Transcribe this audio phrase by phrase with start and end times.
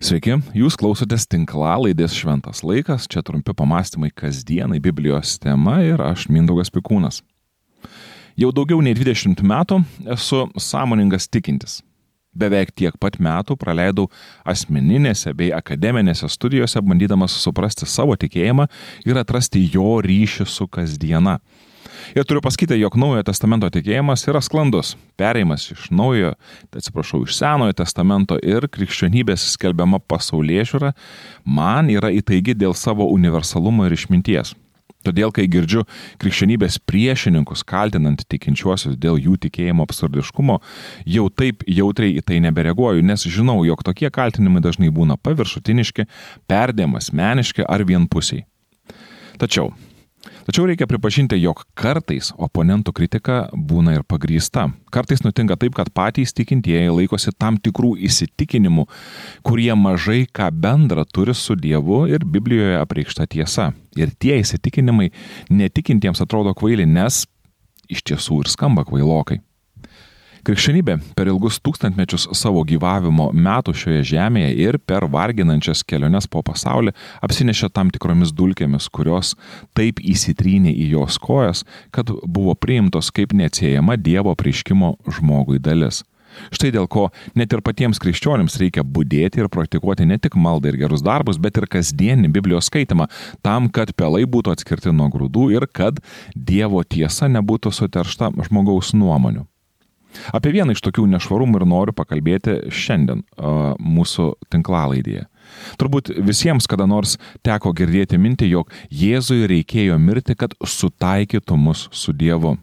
[0.00, 6.72] Sveiki, jūs klausotės tinklalaidės Šventas laikas, čia trumpi pamastymai kasdienai Biblijos tema ir aš Mindaugas
[6.72, 7.18] Pikūnas.
[8.40, 9.82] Jau daugiau nei 20 metų
[10.16, 11.82] esu sąmoningas tikintis.
[12.32, 14.08] Beveik tiek pat metų praleidau
[14.48, 18.70] asmeninėse bei akademinėse studijose, bandydamas suprasti savo tikėjimą
[19.04, 21.42] ir atrasti jo ryšį su kasdiena.
[22.16, 24.94] Ir turiu pasakyti, jog Naujojo testamento tikėjimas yra sklandus.
[25.20, 26.32] Pereimas iš Naujojo,
[26.70, 30.94] tai atsiprašau, iš Senojo testamento ir krikščionybės skelbiama pasaulyje žiūra
[31.44, 34.54] man yra įtaigi dėl savo universalumo ir išminties.
[35.00, 35.86] Todėl, kai girdžiu
[36.20, 40.58] krikščionybės priešininkus kaltinant tikinčiuosius dėl jų tikėjimo absurdiškumo,
[41.08, 46.04] jau taip jautriai į tai nebereaguoju, nes žinau, jog tokie kaltinimai dažnai būna paviršutiniški,
[46.50, 48.44] perdėm asmeniški ar vienpusiai.
[49.40, 49.72] Tačiau
[50.20, 54.66] Tačiau reikia pripažinti, jog kartais oponentų kritika būna ir pagrįsta.
[54.92, 58.84] Kartais nutinka taip, kad patys tikintieji laikosi tam tikrų įsitikinimų,
[59.46, 63.70] kurie mažai ką bendra turi su Dievu ir Biblijoje apreikšta tiesa.
[63.96, 65.08] Ir tie įsitikinimai
[65.48, 67.24] netikintiems atrodo kvaili, nes
[67.90, 69.40] iš tiesų ir skamba kvailokai.
[70.40, 76.94] Krikščionybė per ilgus tūkstantmečius savo gyvavimo metų šioje žemėje ir per varginančias keliones po pasaulį
[77.26, 79.34] apsinešė tam tikromis dulkėmis, kurios
[79.76, 86.00] taip įsitrynė į jos kojas, kad buvo priimtos kaip neatsiejama Dievo prieškimo žmogui dalis.
[86.54, 90.80] Štai dėl ko net ir patiems krikščionims reikia būdėti ir praktikuoti ne tik maldą ir
[90.80, 93.10] gerus darbus, bet ir kasdienį Biblijos skaitimą,
[93.44, 96.00] tam, kad pelai būtų atskirti nuo grūdų ir kad
[96.34, 99.49] Dievo tiesa nebūtų suteršta žmogaus nuomonių.
[100.34, 103.24] Apie vieną iš tokių nešvarumų ir noriu pakalbėti šiandien
[103.80, 105.26] mūsų tinklalaidėje.
[105.80, 107.16] Turbūt visiems kada nors
[107.46, 112.56] teko girdėti mintį, jog Jėzui reikėjo mirti, kad sutaikytų mus su Dievu.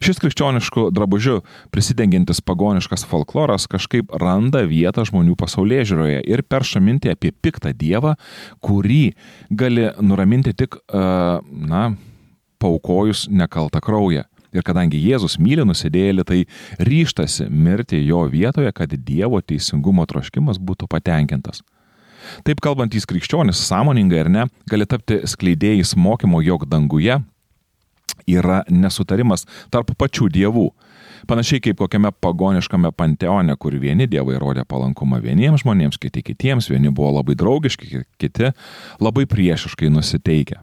[0.00, 1.38] Šis krikščioniškų drabužių
[1.74, 8.14] prisidengiantis pagoniškas folkloras kažkaip randa vietą žmonių pasaulyje žiūroje ir perša mintį apie piktą dievą,
[8.64, 9.12] kurį
[9.50, 11.84] gali nuraminti tik, na,
[12.58, 14.24] paukojus nekaltą kraują.
[14.58, 16.42] Ir kadangi Jėzus myli nusidėlį, tai
[16.82, 21.62] ryštasi mirti jo vietoje, kad Dievo teisingumo troškimas būtų patenkintas.
[22.44, 27.20] Taip kalbantys krikščionis, sąmoningai ar ne, gali tapti skleidėjais mokymo, jog danguje
[28.28, 30.68] yra nesutarimas tarp pačių dievų.
[31.28, 36.92] Panašiai kaip kokiame pagoniškame panteone, kur vieni dievai rodė palankumą vieniems žmonėms, kiti kitiems, vieni
[36.94, 38.52] buvo labai draugiški, kiti
[39.02, 40.62] labai priešiškai nusiteikę.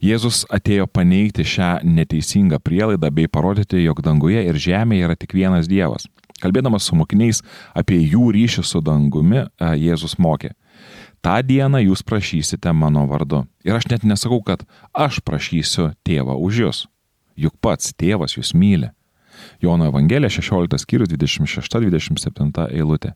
[0.00, 5.68] Jėzus atėjo paneigti šią neteisingą prielaidą bei parodyti, jog danguje ir žemėje yra tik vienas
[5.68, 6.06] Dievas.
[6.40, 7.42] Kalbėdamas su mokiniais
[7.76, 10.54] apie jų ryšį su dangumi, e, Jėzus mokė.
[11.20, 13.42] Ta diena jūs prašysite mano vardu.
[13.64, 14.64] Ir aš net nesakau, kad
[14.96, 16.86] aš prašysiu tėvą už jūs.
[17.36, 18.88] Juk pats tėvas jūs myli.
[19.60, 23.12] Jono Evangelija 16 skyrius 26-27 eilutė.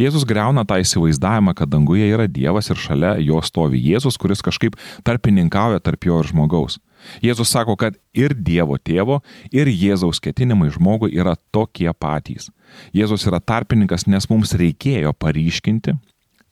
[0.00, 4.76] Jėzus greuna tą įsivaizdavimą, kad danguje yra Dievas ir šalia jo stovi Jėzus, kuris kažkaip
[5.06, 6.78] tarpininkauja tarp jo ir žmogaus.
[7.22, 9.20] Jėzus sako, kad ir Dievo tėvo,
[9.54, 12.50] ir Jėzaus ketinimai žmogui yra tokie patys.
[12.96, 15.96] Jėzus yra tarpininkas, nes mums reikėjo paryškinti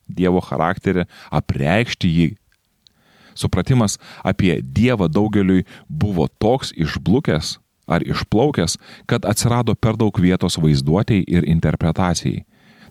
[0.05, 2.31] Dievo charakterį, apreikšti jį.
[3.35, 11.25] Supratimas apie Dievą daugeliui buvo toks išblukęs ar išplaukęs, kad atsirado per daug vietos vaizduotėjai
[11.29, 12.45] ir interpretacijai.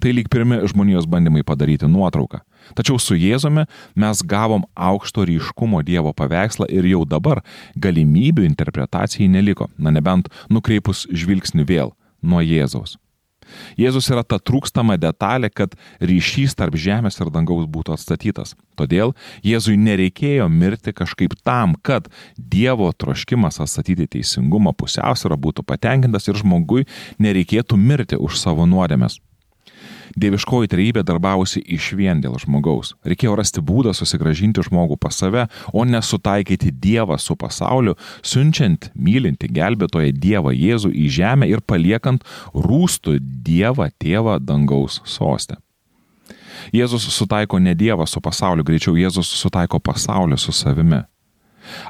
[0.04, 2.42] Tai lyg pirmi žmonijos bandymai padaryti nuotrauką.
[2.76, 3.64] Tačiau su Jėzumi
[3.96, 7.40] mes gavom aukšto ryškumo Dievo paveikslą ir jau dabar
[7.80, 12.98] galimybių interpretacijai neliko, na nebent nukreipus žvilgsnį vėl nuo Jėzaus.
[13.80, 18.58] Jėzus yra ta trūkstama detalė, kad ryšys tarp žemės ir dangaus būtų atstatytas.
[18.76, 26.44] Todėl Jėzui nereikėjo mirti kažkaip tam, kad Dievo troškimas atstatyti teisingumą pusiausvyrą būtų patenkintas ir
[26.44, 26.90] žmogui
[27.24, 29.24] nereikėtų mirti už savo nuodėmės.
[30.20, 32.94] Dieviškoji trejybė darbavosi iš vien dėl žmogaus.
[33.08, 39.50] Reikėjo rasti būdą susigražinti žmogų pas save, o ne sutaikyti Dievą su pasauliu, siunčiant mylinti
[39.50, 45.58] gelbėtoje Dievą Jėzų į žemę ir paliekant rūstų Dievą tėvą dangaus sostę.
[46.74, 51.02] Jėzus sutaiko ne Dievą su pasauliu, greičiau Jėzus sutaiko pasaulį su savimi.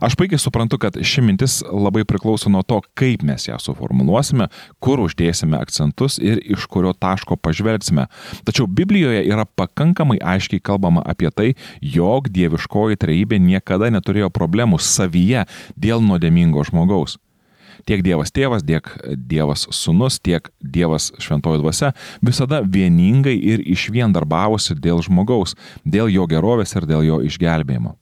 [0.03, 4.49] Aš puikiai suprantu, kad ši mintis labai priklauso nuo to, kaip mes ją suformuluosime,
[4.83, 8.07] kur uždėsime akcentus ir iš kurio taško pažvelgsime.
[8.47, 11.49] Tačiau Biblijoje yra pakankamai aiškiai kalbama apie tai,
[11.81, 17.19] jog dieviškoji trejybė niekada neturėjo problemų savyje dėl nuodėmingo žmogaus.
[17.87, 18.85] Tiek Dievas tėvas, tiek
[19.17, 21.91] Dievas sunus, tiek Dievas šventoji dvasia
[22.23, 27.97] visada vieningai ir iš vien darbavosi dėl žmogaus, dėl jo gerovės ir dėl jo išgelbėjimo.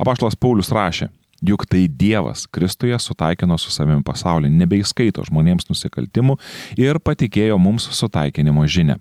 [0.00, 1.08] Apaštalas Paulius rašė,
[1.44, 6.38] juk tai Dievas Kristuje sutaikino su savimi pasaulį, nebeįskaito žmonėms nusikaltimų
[6.80, 8.98] ir patikėjo mums sutaikinimo žinę.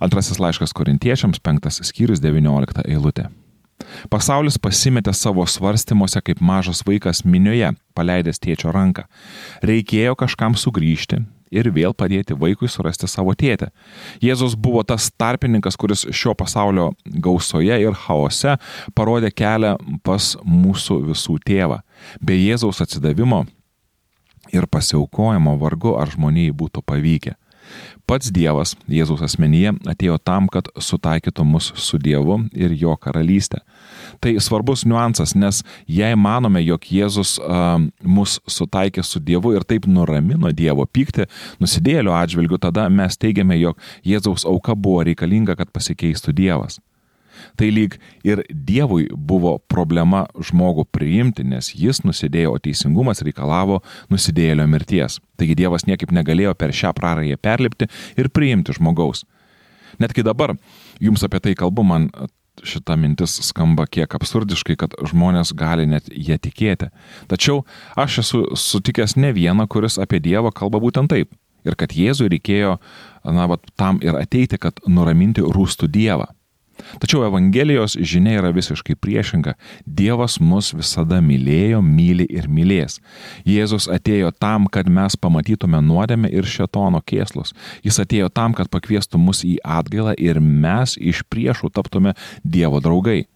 [0.00, 3.28] Antrasis laiškas korintiečiams, penktas skyrius, devyniolika eilutė.
[4.10, 9.06] Pasaulis pasimetė savo svarstymuose kaip mažas vaikas minioje, paleidęs tėčio ranką.
[9.62, 13.70] Reikėjo kažkam sugrįžti ir vėl padėti vaikui surasti savo tėtę.
[14.24, 18.56] Jėzus buvo tas tarpininkas, kuris šio pasaulio gausoje ir chaose
[18.94, 21.82] parodė kelią pas mūsų visų tėvą.
[22.20, 23.44] Be Jėzaus atsidavimo
[24.52, 27.34] ir pasiaukojimo vargu ar žmonijai būtų pavykę.
[28.08, 33.60] Pats Dievas Jėzaus asmenyje atėjo tam, kad sutaikytų mus su Dievu ir jo karalystė.
[34.22, 39.86] Tai svarbus niuansas, nes jei manome, jog Jėzus uh, mus sutaikė su Dievu ir taip
[39.90, 41.28] nuramino Dievo pyktį
[41.60, 46.80] nusidėlio atžvilgiu, tada mes teigiame, jog Jėzaus auka buvo reikalinga, kad pasikeistų Dievas.
[47.58, 47.96] Tai lyg
[48.26, 53.82] ir Dievui buvo problema žmogų priimti, nes jis nusidėjo, o teisingumas reikalavo
[54.12, 55.20] nusidėjėlio mirties.
[55.38, 59.24] Taigi Dievas niekaip negalėjo per šią prarąją perlipti ir priimti žmogaus.
[59.98, 60.54] Net kai dabar
[61.02, 62.10] jums apie tai kalbu, man
[62.64, 66.90] šita mintis skamba kiek absurdiškai, kad žmonės gali net jie tikėti.
[67.30, 67.64] Tačiau
[67.98, 71.30] aš esu sutikęs ne vieną, kuris apie Dievą kalba būtent taip.
[71.66, 72.76] Ir kad Jėzui reikėjo,
[73.26, 76.30] na, va, tam ir ateiti, kad nuraminti rūstų Dievą.
[77.02, 79.54] Tačiau Evangelijos žinia yra visiškai priešinga.
[79.86, 82.98] Dievas mus visada mylėjo, myli ir mylės.
[83.48, 87.54] Jėzus atėjo tam, kad mes pamatytume nuodėmę ir šetono kėslus.
[87.86, 92.14] Jis atėjo tam, kad pakviestų mus į atgailą ir mes iš priešų taptume
[92.44, 93.26] Dievo draugai.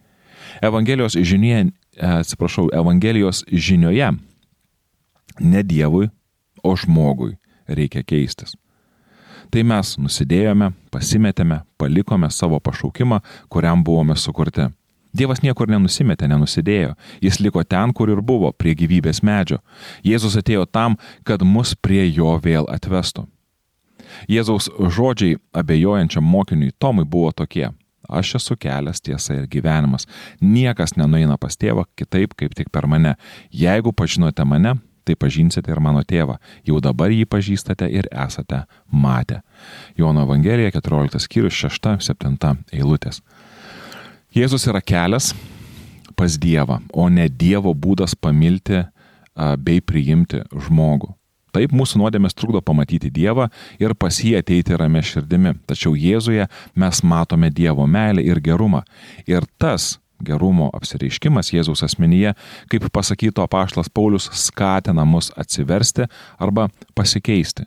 [0.63, 4.13] Evangelijos žinie, atsiprašau, Evangelijos žinioje
[5.41, 6.11] ne Dievui,
[6.63, 7.37] o žmogui
[7.67, 8.55] reikia keistis
[9.53, 13.21] tai mes nusidėjome, pasimetėme, palikome savo pašaukimą,
[13.53, 14.71] kuriam buvome sukurti.
[15.13, 16.95] Dievas niekur nenusimetė, nenusidėjo.
[17.21, 19.61] Jis liko ten, kur ir buvo, prie gyvybės medžio.
[20.09, 20.97] Jėzus atėjo tam,
[21.29, 23.27] kad mus prie jo vėl atvestų.
[24.29, 27.69] Jėzaus žodžiai abejojančiam mokiniui Tomui buvo tokie.
[28.09, 30.09] Aš esu kelias, tiesa ir gyvenimas.
[30.41, 33.15] Niekas nenueina pas tėvą kitaip, kaip tik per mane.
[33.53, 36.39] Jeigu pažinote mane, tai pažinsite ir mano tėvą.
[36.67, 39.41] Jau dabar jį pažįstate ir esate matę.
[39.99, 42.37] Jono Evangelija 14 skyrius 6-7
[42.73, 43.23] eilutės.
[44.33, 45.33] Jėzus yra kelias
[46.17, 48.85] pas Dievą, o ne Dievo būdas pamilti
[49.35, 51.15] bei priimti žmogų.
[51.53, 53.51] Taip mūsų nuodėmės trukdo pamatyti Dievą
[53.81, 55.53] ir pas jį ateiti ramę širdimi.
[55.69, 56.47] Tačiau Jėzuje
[56.81, 58.81] mes matome Dievo meilę ir gerumą.
[59.29, 62.35] Ir tas gerumo apsireiškimas Jėzaus asmenyje,
[62.73, 66.09] kaip pasakyto apaštlas Paulius, skatina mus atsiversti
[66.39, 67.67] arba pasikeisti.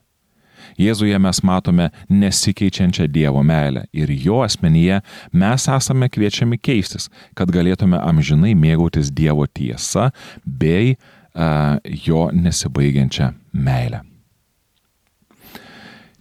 [0.82, 7.08] Jėzuje mes matome nesikeičiančią Dievo meilę ir jo asmenyje mes esame kviečiami keistis,
[7.38, 10.10] kad galėtume amžinai mėgautis Dievo tiesa
[10.46, 14.04] bei uh, jo nesibaigiančią meilę.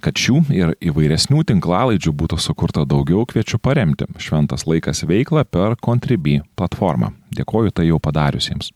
[0.04, 6.42] Kad šių ir įvairesnių tinklalaidžių būtų sukurta daugiau, kviečiu paremti šventas laikas veiklą per Contribui
[6.58, 7.14] platformą.
[7.32, 8.68] Dėkoju tai jau padariusiems.